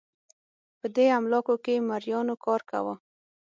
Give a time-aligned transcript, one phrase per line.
[0.79, 2.95] په دې املاکو کې مریانو کار کاوه.